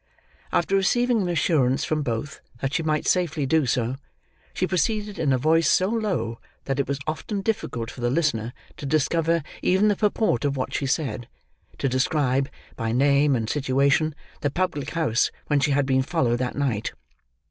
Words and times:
After 0.51 0.75
receiving 0.75 1.21
an 1.21 1.29
assurance 1.29 1.85
from 1.85 2.01
both, 2.01 2.41
that 2.59 2.73
she 2.73 2.81
might 2.81 3.05
safely 3.05 3.45
do 3.45 3.67
so, 3.67 3.97
she 4.51 4.65
proceeded 4.65 5.19
in 5.19 5.31
a 5.31 5.37
voice 5.37 5.69
so 5.69 5.89
low 5.89 6.39
that 6.65 6.79
it 6.79 6.87
was 6.87 6.97
often 7.05 7.41
difficult 7.41 7.91
for 7.91 8.01
the 8.01 8.09
listener 8.09 8.51
to 8.77 8.87
discover 8.87 9.43
even 9.61 9.89
the 9.89 9.95
purport 9.95 10.43
of 10.43 10.57
what 10.57 10.73
she 10.73 10.87
said, 10.87 11.27
to 11.77 11.87
describe, 11.87 12.49
by 12.75 12.91
name 12.91 13.35
and 13.35 13.47
situation, 13.47 14.15
the 14.39 14.49
public 14.49 14.89
house 14.89 15.29
whence 15.45 15.65
she 15.65 15.71
had 15.71 15.85
been 15.85 16.01
followed 16.01 16.39
that 16.39 16.55
night. 16.55 16.93